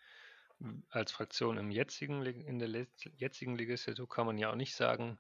[0.89, 5.19] als Fraktion im jetzigen, in der jetzigen Legislatur kann man ja auch nicht sagen,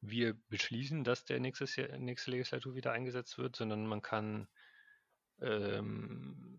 [0.00, 4.48] wir beschließen, dass der nächstes Jahr, nächste Legislatur wieder eingesetzt wird, sondern man kann
[5.40, 6.58] ähm,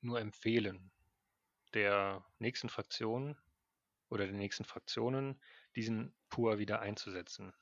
[0.00, 0.90] nur empfehlen,
[1.74, 3.36] der nächsten Fraktion
[4.08, 5.40] oder den nächsten Fraktionen
[5.76, 7.52] diesen PUR wieder einzusetzen.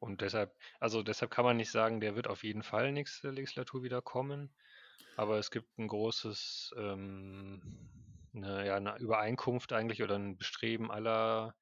[0.00, 3.84] Und deshalb, also deshalb kann man nicht sagen, der wird auf jeden Fall nächste Legislatur
[3.84, 4.52] wieder kommen,
[5.16, 7.62] aber es gibt ein großes ähm,
[8.34, 11.54] eine, ja, eine Übereinkunft eigentlich oder ein Bestreben aller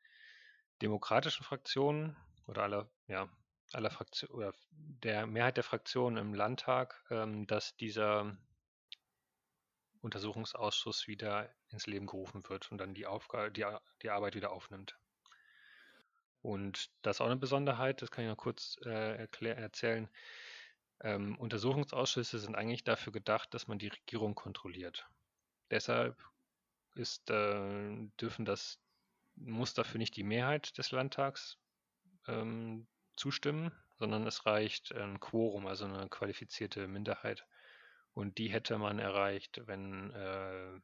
[0.83, 3.29] demokratischen Fraktionen oder aller, ja,
[3.73, 8.37] aller Fraktionen oder der Mehrheit der Fraktionen im Landtag, ähm, dass dieser
[10.01, 13.65] Untersuchungsausschuss wieder ins Leben gerufen wird und dann die, Aufgabe, die,
[14.03, 14.99] die Arbeit wieder aufnimmt.
[16.43, 20.09] Und das ist auch eine Besonderheit, das kann ich noch kurz äh, erzählen.
[21.03, 25.07] Ähm, Untersuchungsausschüsse sind eigentlich dafür gedacht, dass man die Regierung kontrolliert.
[25.71, 26.17] Deshalb
[26.94, 28.79] ist, äh, dürfen das,
[29.37, 31.59] muss dafür nicht die Mehrheit des Landtags
[32.26, 37.46] ähm, zustimmen, sondern es reicht ein Quorum, also eine qualifizierte Minderheit.
[38.14, 40.81] Und die hätte man erreicht, wenn, äh,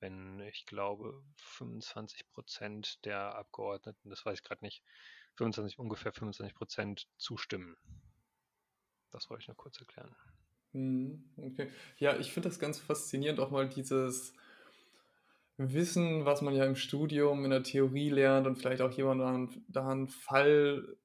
[0.00, 4.82] wenn ich glaube, 25 Prozent der Abgeordneten, das weiß ich gerade nicht,
[5.36, 7.76] 25, ungefähr 25 Prozent zustimmen.
[9.10, 10.14] Das wollte ich nur kurz erklären.
[10.72, 11.70] Hm, okay.
[11.98, 14.34] Ja, ich finde das ganz faszinierend, auch mal dieses,
[15.56, 19.88] Wissen, was man ja im Studium, in der Theorie lernt und vielleicht auch jemand da
[19.88, 20.96] einen Fall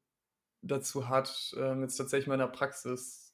[0.62, 3.30] dazu hat, ähm, jetzt tatsächlich mal in der Praxis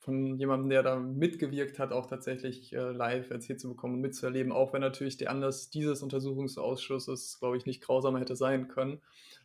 [0.00, 4.52] von jemandem, der da mitgewirkt hat, auch tatsächlich äh, live erzählt zu bekommen und mitzuerleben,
[4.52, 9.00] auch wenn natürlich der Anlass dieses Untersuchungsausschusses, glaube ich, nicht grausamer hätte sein können.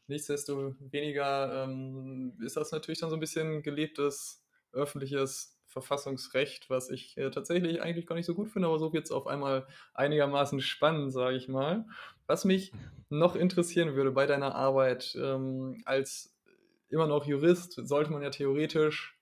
[0.08, 7.32] Nichtsdestoweniger ähm, ist das natürlich dann so ein bisschen gelebtes öffentliches Verfassungsrecht, was ich äh,
[7.32, 11.14] tatsächlich eigentlich gar nicht so gut finde, aber so wird es auf einmal einigermaßen spannend,
[11.14, 11.86] sage ich mal.
[12.28, 12.74] Was mich
[13.10, 16.36] noch interessieren würde bei deiner Arbeit ähm, als
[16.90, 19.18] immer noch Jurist, sollte man ja theoretisch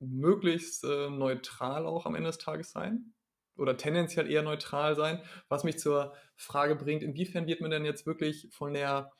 [0.00, 3.12] möglichst äh, neutral auch am Ende des Tages sein
[3.56, 8.06] oder tendenziell eher neutral sein, was mich zur Frage bringt, inwiefern wird man denn jetzt
[8.06, 9.12] wirklich von der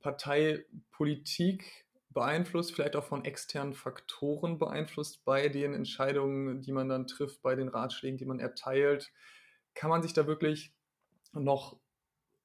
[0.00, 7.42] Parteipolitik beeinflusst, vielleicht auch von externen Faktoren beeinflusst bei den Entscheidungen, die man dann trifft,
[7.42, 9.12] bei den Ratschlägen, die man erteilt.
[9.74, 10.72] Kann man sich da wirklich
[11.32, 11.78] noch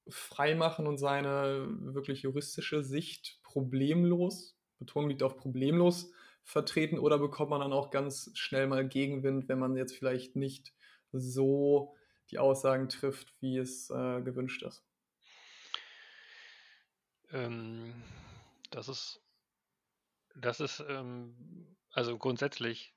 [0.07, 6.11] frei machen und seine wirklich juristische Sicht problemlos Betonung liegt auf problemlos
[6.43, 10.73] vertreten oder bekommt man dann auch ganz schnell mal Gegenwind, wenn man jetzt vielleicht nicht
[11.11, 11.95] so
[12.29, 14.83] die Aussagen trifft, wie es äh, gewünscht ist?
[17.31, 17.93] Ähm,
[18.69, 19.21] das ist,
[20.35, 22.93] das ist, ähm, also grundsätzlich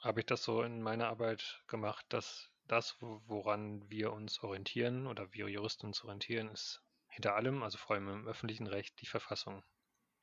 [0.00, 5.32] habe ich das so in meiner Arbeit gemacht, dass das, woran wir uns orientieren oder
[5.32, 9.62] wir Juristen uns orientieren, ist hinter allem, also vor allem im öffentlichen Recht, die Verfassung.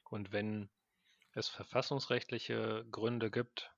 [0.09, 0.69] Und wenn
[1.33, 3.71] es verfassungsrechtliche Gründe gibt,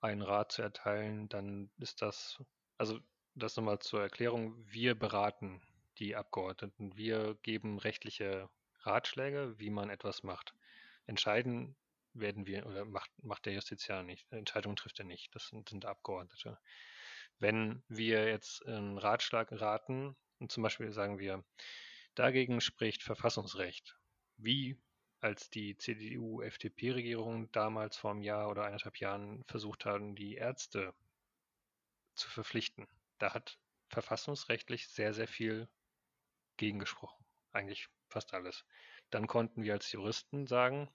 [0.00, 2.42] einen Rat zu erteilen, dann ist das,
[2.76, 2.98] also
[3.34, 5.62] das nochmal zur Erklärung, wir beraten
[5.98, 10.54] die Abgeordneten, wir geben rechtliche Ratschläge, wie man etwas macht.
[11.06, 11.76] Entscheiden
[12.12, 14.30] werden wir, oder macht, macht der Justiziar nicht.
[14.32, 15.34] Entscheidungen trifft er nicht.
[15.34, 16.58] Das sind, sind Abgeordnete.
[17.38, 21.44] Wenn wir jetzt einen Ratschlag raten, und zum Beispiel sagen wir,
[22.14, 23.96] dagegen spricht Verfassungsrecht,
[24.36, 24.78] wie
[25.20, 30.94] als die CDU-FDP-Regierung damals vor einem Jahr oder eineinhalb Jahren versucht haben, die Ärzte
[32.14, 32.86] zu verpflichten.
[33.18, 35.68] Da hat verfassungsrechtlich sehr, sehr viel
[36.56, 37.24] gegengesprochen.
[37.52, 38.64] Eigentlich fast alles.
[39.10, 40.88] Dann konnten wir als Juristen sagen,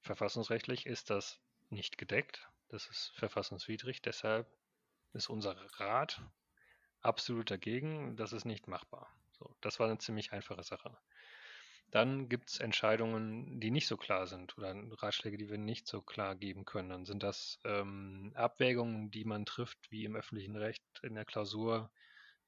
[0.00, 2.48] verfassungsrechtlich ist das nicht gedeckt.
[2.68, 4.02] Das ist verfassungswidrig.
[4.02, 4.46] Deshalb
[5.12, 6.22] ist unser Rat
[7.00, 8.16] absolut dagegen.
[8.16, 9.08] Das ist nicht machbar.
[9.32, 10.96] So, das war eine ziemlich einfache Sache.
[11.90, 16.02] Dann gibt es Entscheidungen, die nicht so klar sind oder Ratschläge, die wir nicht so
[16.02, 16.88] klar geben können.
[16.88, 21.90] Dann sind das ähm, Abwägungen, die man trifft, wie im öffentlichen Recht in der Klausur,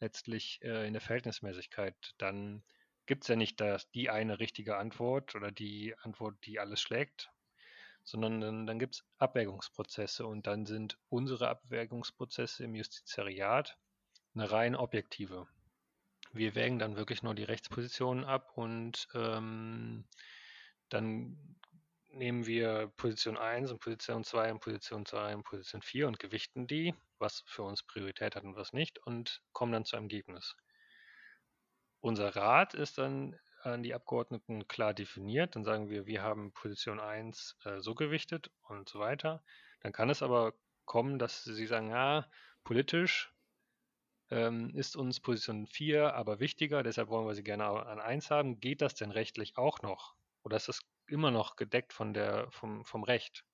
[0.00, 2.14] letztlich äh, in der Verhältnismäßigkeit.
[2.18, 2.64] Dann
[3.08, 7.30] gibt es ja nicht das, die eine richtige Antwort oder die Antwort, die alles schlägt,
[8.04, 13.76] sondern dann, dann gibt es Abwägungsprozesse und dann sind unsere Abwägungsprozesse im Justizariat
[14.34, 15.48] eine rein objektive.
[16.32, 20.04] Wir wägen dann wirklich nur die Rechtspositionen ab und ähm,
[20.90, 21.56] dann
[22.10, 26.66] nehmen wir Position 1 und Position 2 und Position 2 und Position 4 und gewichten
[26.66, 30.54] die, was für uns Priorität hat und was nicht, und kommen dann zu einem Ergebnis.
[32.00, 35.56] Unser Rat ist dann an die Abgeordneten klar definiert.
[35.56, 39.42] Dann sagen wir, wir haben Position 1 äh, so gewichtet und so weiter.
[39.80, 42.26] Dann kann es aber kommen, dass sie sagen, ja,
[42.64, 43.32] politisch
[44.30, 48.60] ähm, ist uns Position 4 aber wichtiger, deshalb wollen wir sie gerne an 1 haben.
[48.60, 50.14] Geht das denn rechtlich auch noch?
[50.42, 53.44] Oder ist das immer noch gedeckt von der, vom, vom Recht?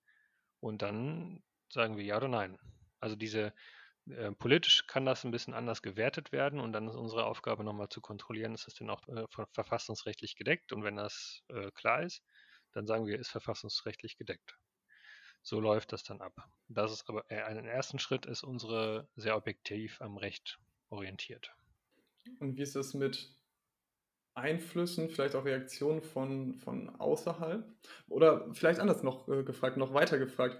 [0.60, 2.58] Und dann sagen wir ja oder nein.
[3.00, 3.52] Also diese
[4.08, 7.88] äh, politisch kann das ein bisschen anders gewertet werden und dann ist unsere Aufgabe nochmal
[7.88, 10.72] zu kontrollieren, ist das denn auch äh, verfassungsrechtlich gedeckt?
[10.72, 12.22] Und wenn das äh, klar ist,
[12.72, 14.58] dann sagen wir, ist verfassungsrechtlich gedeckt.
[15.42, 16.32] So läuft das dann ab.
[16.68, 21.52] Das ist aber äh, ein ersten Schritt ist unsere sehr objektiv am Recht orientiert.
[22.40, 23.34] Und wie ist es mit
[24.34, 27.64] Einflüssen, vielleicht auch Reaktionen von, von außerhalb?
[28.08, 30.58] Oder vielleicht anders noch äh, gefragt, noch weiter gefragt.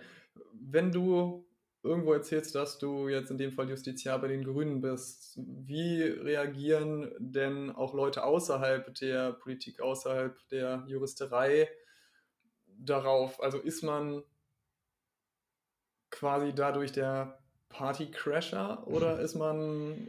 [0.53, 1.47] Wenn du
[1.85, 7.13] irgendwo erzählst, dass du jetzt in dem Fall Justiziar bei den Grünen bist, wie reagieren
[7.19, 11.69] denn auch Leute außerhalb der Politik, außerhalb der Juristerei
[12.67, 13.41] darauf?
[13.43, 14.23] Also ist man
[16.11, 20.09] quasi dadurch der Partycrasher oder ist man,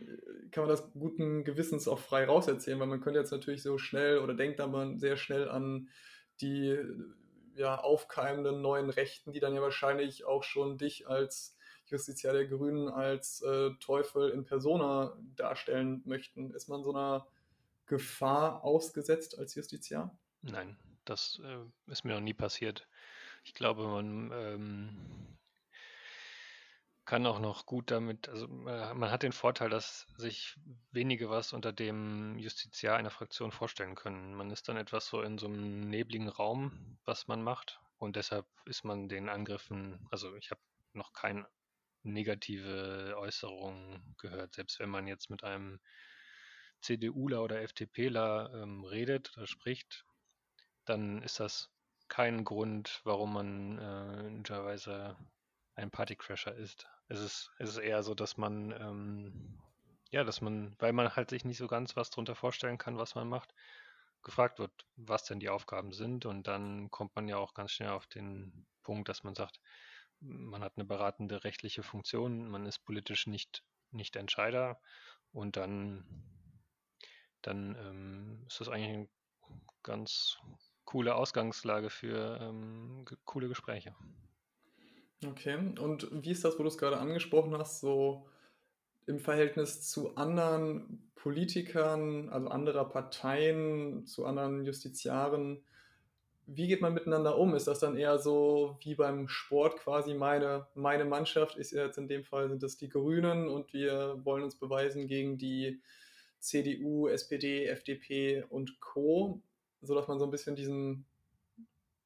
[0.52, 2.80] kann man das guten Gewissens auch frei rauserzählen?
[2.80, 5.90] Weil man könnte jetzt natürlich so schnell oder denkt dann sehr schnell an
[6.40, 6.78] die
[7.56, 11.55] ja, aufkeimenden neuen Rechten, die dann ja wahrscheinlich auch schon dich als
[11.86, 16.52] Justiziar der Grünen als äh, Teufel in Persona darstellen möchten.
[16.52, 17.28] Ist man so einer
[17.86, 20.18] Gefahr ausgesetzt als Justiziar?
[20.42, 22.88] Nein, das äh, ist mir noch nie passiert.
[23.44, 25.38] Ich glaube, man ähm,
[27.06, 30.58] kann auch noch gut damit, also äh, man hat den Vorteil, dass sich
[30.92, 34.34] wenige was unter dem Justiziar einer Fraktion vorstellen können.
[34.34, 37.80] Man ist dann etwas so in so einem nebligen Raum, was man macht.
[37.98, 40.62] Und deshalb ist man den Angriffen, also ich habe
[40.94, 41.46] noch kein
[42.06, 44.56] negative Äußerungen gehört.
[44.56, 45.80] Selbst wenn man jetzt mit einem
[46.82, 50.06] CDUler oder FDPler ähm, redet oder spricht,
[50.86, 51.72] dann ist das
[52.08, 55.18] kein Grund, warum man äh, möglicherweise
[55.76, 56.88] ein Partycrasher ist.
[57.08, 59.60] Es ist, es ist eher so, dass man, ähm,
[60.12, 63.16] ja, dass man, weil man halt sich nicht so ganz was darunter vorstellen kann, was
[63.16, 63.54] man macht,
[64.24, 66.26] gefragt wird, was denn die Aufgaben sind.
[66.26, 69.60] Und dann kommt man ja auch ganz schnell auf den Punkt, dass man sagt,
[70.28, 74.80] man hat eine beratende rechtliche Funktion, man ist politisch nicht, nicht Entscheider
[75.32, 76.06] und dann,
[77.42, 79.10] dann ähm, ist das eigentlich eine
[79.84, 80.38] ganz
[80.86, 83.96] coole Ausgangslage für ähm, coole Gespräche.
[85.26, 88.28] Okay, und wie ist das, wo du es gerade angesprochen hast, so
[89.08, 95.64] im Verhältnis zu anderen Politikern, also anderer Parteien, zu anderen Justiziaren?
[96.48, 97.56] Wie geht man miteinander um?
[97.56, 102.08] Ist das dann eher so wie beim Sport quasi meine, meine Mannschaft ist jetzt in
[102.08, 105.82] dem Fall sind das die Grünen und wir wollen uns beweisen gegen die
[106.40, 109.42] CDU, SPD, FDP und Co.,
[109.82, 111.06] sodass man so ein bisschen diesen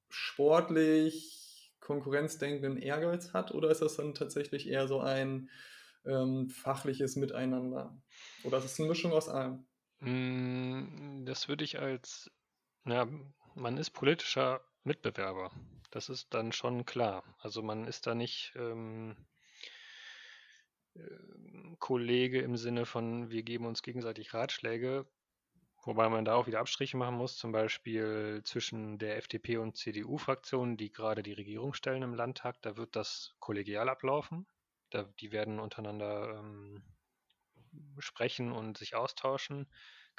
[0.10, 3.54] sportlich konkurrenzdenkenden Ehrgeiz hat?
[3.54, 5.50] Oder ist das dann tatsächlich eher so ein
[6.06, 7.98] ähm, fachliches Miteinander?
[8.44, 9.66] Oder ist es eine Mischung aus allem?
[10.00, 12.32] Mm, das würde ich als,
[12.86, 13.08] ja,
[13.60, 15.52] man ist politischer Mitbewerber.
[15.92, 17.24] Das ist dann schon klar.
[17.40, 19.16] Also man ist da nicht ähm,
[20.96, 21.02] äh,
[21.80, 25.06] Kollege im Sinne von, wir geben uns gegenseitig Ratschläge,
[25.84, 30.78] wobei man da auch wieder Abstriche machen muss, zum Beispiel zwischen der FDP und CDU-Fraktion,
[30.78, 34.48] die gerade die Regierung stellen im Landtag, da wird das kollegial ablaufen.
[34.92, 36.84] Da, die werden untereinander ähm,
[38.00, 39.68] sprechen und sich austauschen.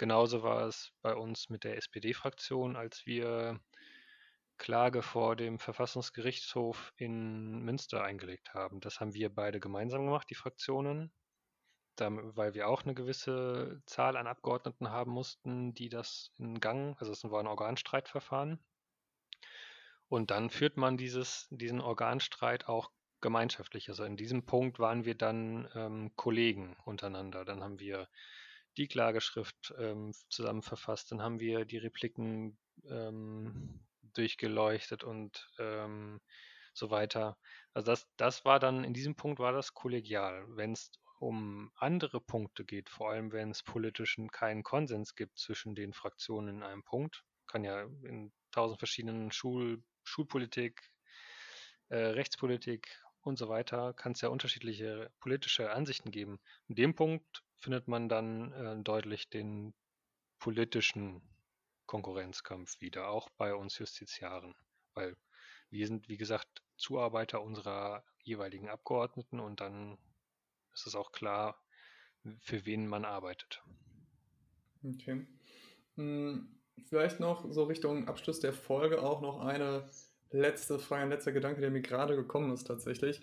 [0.00, 3.60] Genauso war es bei uns mit der SPD-Fraktion, als wir
[4.56, 8.80] Klage vor dem Verfassungsgerichtshof in Münster eingelegt haben.
[8.80, 11.12] Das haben wir beide gemeinsam gemacht, die Fraktionen,
[11.98, 17.12] weil wir auch eine gewisse Zahl an Abgeordneten haben mussten, die das in Gang, also
[17.12, 18.58] es war ein Organstreitverfahren.
[20.08, 23.90] Und dann führt man dieses, diesen Organstreit auch gemeinschaftlich.
[23.90, 27.44] Also in diesem Punkt waren wir dann ähm, Kollegen untereinander.
[27.44, 28.08] Dann haben wir
[28.76, 33.80] die Klageschrift ähm, zusammen verfasst, dann haben wir die Repliken ähm,
[34.14, 36.20] durchgeleuchtet und ähm,
[36.72, 37.36] so weiter.
[37.74, 40.44] Also das, das war dann, in diesem Punkt war das kollegial.
[40.48, 45.74] Wenn es um andere Punkte geht, vor allem wenn es politischen keinen Konsens gibt zwischen
[45.74, 50.80] den Fraktionen in einem Punkt, kann ja in tausend verschiedenen Schul, Schulpolitik,
[51.88, 56.40] äh, Rechtspolitik und so weiter, kann es ja unterschiedliche politische Ansichten geben.
[56.68, 59.74] In dem Punkt findet man dann äh, deutlich den
[60.38, 61.22] politischen
[61.86, 64.54] Konkurrenzkampf wieder, auch bei uns Justiziaren,
[64.94, 65.16] weil
[65.70, 69.98] wir sind, wie gesagt, Zuarbeiter unserer jeweiligen Abgeordneten und dann
[70.72, 71.60] ist es auch klar,
[72.40, 73.62] für wen man arbeitet.
[74.84, 75.26] Okay.
[75.96, 79.88] Hm, vielleicht noch so Richtung Abschluss der Folge auch noch eine
[80.30, 83.20] letzte Frage, ein letzter Gedanke, der mir gerade gekommen ist tatsächlich,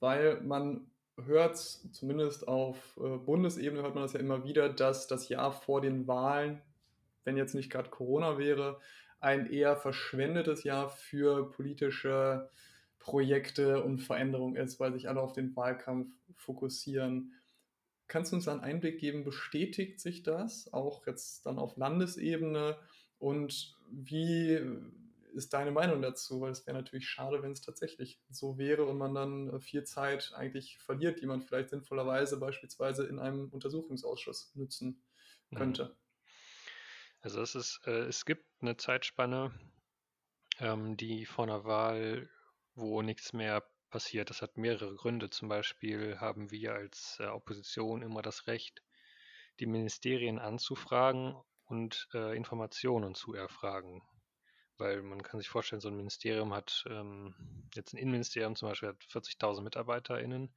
[0.00, 5.28] weil man hört, zumindest auf äh, Bundesebene hört man das ja immer wieder, dass das
[5.28, 6.60] Jahr vor den Wahlen,
[7.24, 8.80] wenn jetzt nicht gerade Corona wäre,
[9.20, 12.48] ein eher verschwendetes Jahr für politische
[12.98, 17.34] Projekte und Veränderungen ist, weil sich alle auf den Wahlkampf fokussieren.
[18.08, 22.76] Kannst du uns einen Einblick geben, bestätigt sich das auch jetzt dann auf Landesebene?
[23.18, 24.60] Und wie
[25.34, 26.40] ist deine Meinung dazu?
[26.40, 29.84] Weil es wäre natürlich schade, wenn es tatsächlich so wäre und man dann äh, viel
[29.84, 35.02] Zeit eigentlich verliert, die man vielleicht sinnvollerweise beispielsweise in einem Untersuchungsausschuss nutzen
[35.50, 35.56] mhm.
[35.56, 35.96] könnte.
[37.20, 39.52] Also es ist, äh, es gibt eine Zeitspanne,
[40.58, 42.30] ähm, die vor einer Wahl,
[42.74, 44.30] wo nichts mehr passiert.
[44.30, 45.30] Das hat mehrere Gründe.
[45.30, 48.82] Zum Beispiel haben wir als äh, Opposition immer das Recht,
[49.58, 54.02] die Ministerien anzufragen und äh, Informationen zu erfragen
[54.80, 57.34] weil man kann sich vorstellen, so ein Ministerium hat, ähm,
[57.74, 60.52] jetzt ein Innenministerium zum Beispiel hat 40.000 MitarbeiterInnen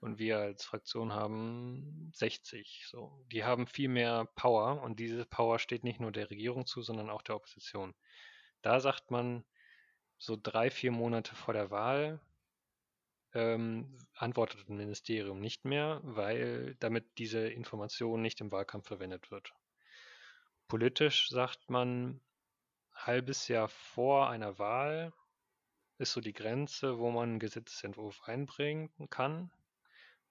[0.00, 2.84] und wir als Fraktion haben 60.
[2.86, 6.82] So, die haben viel mehr Power und diese Power steht nicht nur der Regierung zu,
[6.82, 7.94] sondern auch der Opposition.
[8.62, 9.44] Da sagt man,
[10.18, 12.20] so drei, vier Monate vor der Wahl
[13.34, 19.52] ähm, antwortet ein Ministerium nicht mehr, weil damit diese Information nicht im Wahlkampf verwendet wird.
[20.68, 22.20] Politisch sagt man,
[22.96, 25.12] halbes Jahr vor einer Wahl
[25.98, 29.50] ist so die Grenze, wo man einen Gesetzentwurf einbringen kann,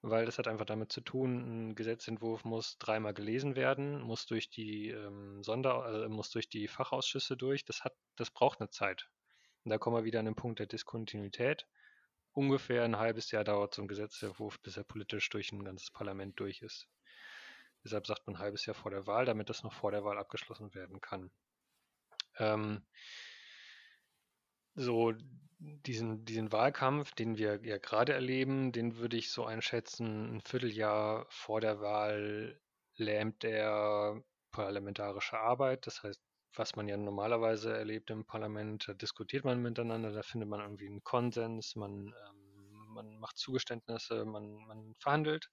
[0.02, 4.50] weil das hat einfach damit zu tun, ein Gesetzentwurf muss dreimal gelesen werden, muss durch
[4.50, 7.64] die ähm, Sonder, äh, muss durch die Fachausschüsse durch.
[7.64, 9.08] Das hat, das braucht eine Zeit.
[9.64, 11.66] Und da kommen wir wieder an den Punkt der Diskontinuität.
[12.32, 16.38] Ungefähr ein halbes Jahr dauert so ein Gesetzentwurf, bis er politisch durch ein ganzes Parlament
[16.38, 16.86] durch ist.
[17.82, 20.18] Deshalb sagt man ein halbes Jahr vor der Wahl, damit das noch vor der Wahl
[20.18, 21.30] abgeschlossen werden kann.
[22.38, 22.82] Ähm,
[24.74, 25.12] so
[25.58, 31.26] diesen, diesen Wahlkampf, den wir ja gerade erleben, den würde ich so einschätzen, ein Vierteljahr
[31.30, 32.60] vor der Wahl
[32.96, 35.86] lähmt der parlamentarische Arbeit.
[35.86, 36.20] Das heißt,
[36.54, 40.86] was man ja normalerweise erlebt im Parlament, da diskutiert man miteinander, da findet man irgendwie
[40.86, 45.50] einen Konsens, man, ähm, man macht Zugeständnisse, man, man verhandelt.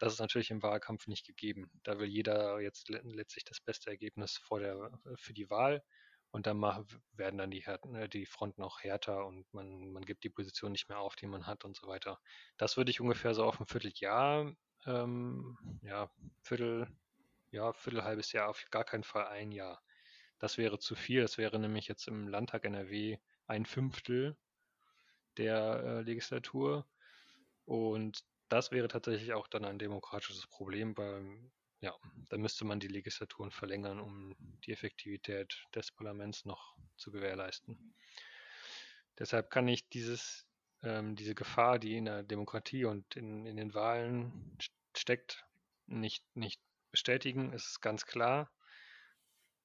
[0.00, 1.70] Das ist natürlich im Wahlkampf nicht gegeben.
[1.84, 5.84] Da will jeder jetzt letztlich das beste Ergebnis vor der, für die Wahl.
[6.32, 10.24] Und dann mach, werden dann die, ne, die Fronten auch härter und man, man gibt
[10.24, 12.18] die Position nicht mehr auf, die man hat und so weiter.
[12.56, 14.52] Das würde ich ungefähr so auf ein Vierteljahr,
[14.86, 16.10] ähm, ja,
[16.42, 16.88] Viertel,
[17.50, 19.82] ja, Viertel, halbes Jahr, auf gar keinen Fall ein Jahr.
[20.38, 21.22] Das wäre zu viel.
[21.22, 24.36] Das wäre nämlich jetzt im Landtag NRW ein Fünftel
[25.36, 26.86] der äh, Legislatur.
[27.64, 31.50] Und das wäre tatsächlich auch dann ein demokratisches Problem, weil
[31.82, 31.94] ja,
[32.28, 37.94] da müsste man die Legislaturen verlängern, um die Effektivität des Parlaments noch zu gewährleisten.
[39.18, 40.46] Deshalb kann ich dieses,
[40.82, 44.56] ähm, diese Gefahr, die in der Demokratie und in, in den Wahlen
[44.96, 45.44] steckt,
[45.86, 46.62] nicht, nicht
[46.92, 47.52] bestätigen.
[47.52, 48.48] Es ist ganz klar,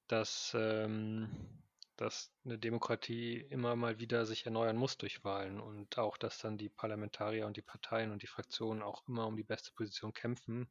[0.08, 1.30] dass, ähm,
[1.96, 6.58] dass eine Demokratie immer mal wieder sich erneuern muss durch Wahlen und auch, dass dann
[6.58, 10.68] die Parlamentarier und die Parteien und die Fraktionen auch immer um die beste Position kämpfen,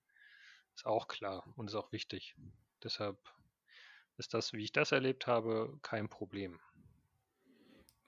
[0.78, 2.36] ist auch klar und ist auch wichtig.
[2.84, 3.18] Deshalb
[4.18, 6.60] ist das, wie ich das erlebt habe, kein Problem.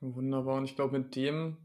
[0.01, 0.57] Wunderbar.
[0.57, 1.57] Und ich glaube, mit dem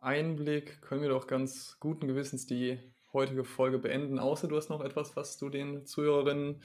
[0.00, 2.78] Einblick können wir doch ganz guten Gewissens die
[3.14, 6.62] heutige Folge beenden, außer du hast noch etwas, was du den Zuhörerinnen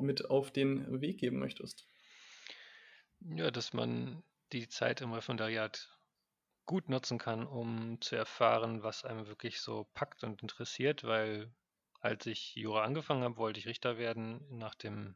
[0.00, 1.86] mit auf den Weg geben möchtest.
[3.20, 4.22] Ja, dass man
[4.52, 5.90] die Zeit im Referendariat
[6.66, 11.50] gut nutzen kann, um zu erfahren, was einem wirklich so packt und interessiert, weil
[12.02, 14.44] als ich Jura angefangen habe, wollte ich Richter werden.
[14.50, 15.14] Nach dem,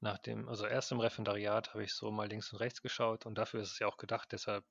[0.00, 3.36] nach dem, also erst im Referendariat habe ich so mal links und rechts geschaut und
[3.36, 4.30] dafür ist es ja auch gedacht.
[4.30, 4.64] Deshalb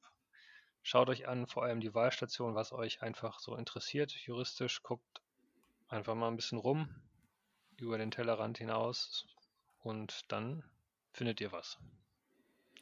[0.84, 4.84] schaut euch an, vor allem die Wahlstation, was euch einfach so interessiert juristisch.
[4.84, 5.22] Guckt
[5.88, 6.89] einfach mal ein bisschen rum
[7.78, 9.26] über den Tellerrand hinaus
[9.80, 10.64] und dann
[11.12, 11.80] findet ihr was.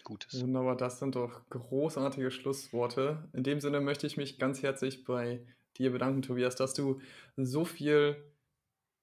[0.04, 0.42] Gutes.
[0.42, 3.30] Wunderbar, das sind doch großartige Schlussworte.
[3.34, 5.46] In dem Sinne möchte ich mich ganz herzlich bei
[5.78, 7.00] dir bedanken, Tobias, dass du
[7.36, 8.18] so viel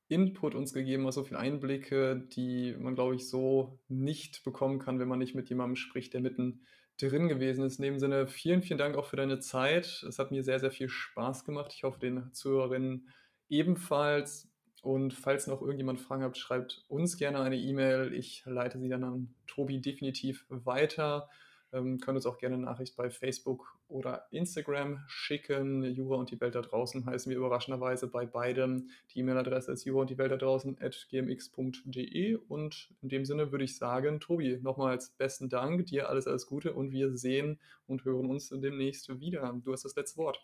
[0.09, 4.99] Input uns gegeben hast, so viele Einblicke, die man, glaube ich, so nicht bekommen kann,
[4.99, 6.61] wenn man nicht mit jemandem spricht, der mitten
[6.99, 7.79] drin gewesen ist.
[7.79, 10.05] In dem Sinne, vielen, vielen Dank auch für deine Zeit.
[10.09, 11.73] Es hat mir sehr, sehr viel Spaß gemacht.
[11.75, 13.09] Ich hoffe, den Zuhörerinnen
[13.49, 14.51] ebenfalls.
[14.83, 18.13] Und falls noch irgendjemand Fragen habt, schreibt uns gerne eine E-Mail.
[18.13, 21.31] Ich leite sie dann an Tobi definitiv weiter.
[21.75, 25.83] Ähm, könnt uns auch gerne eine Nachricht bei Facebook oder Instagram schicken.
[25.83, 28.91] Jura und die Welt da draußen heißen wir überraschenderweise bei beidem.
[29.11, 32.37] Die E-Mail-Adresse ist jura und die Welt da draußen at gmx.de.
[32.37, 36.73] Und in dem Sinne würde ich sagen, Tobi, nochmals besten Dank, dir alles, alles Gute
[36.73, 37.59] und wir sehen
[37.89, 39.53] und hören uns demnächst wieder.
[39.65, 40.41] Du hast das letzte Wort.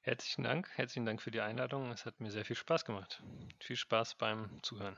[0.00, 1.90] Herzlichen Dank, herzlichen Dank für die Einladung.
[1.90, 3.22] Es hat mir sehr viel Spaß gemacht.
[3.58, 4.94] Viel Spaß beim Zuhören.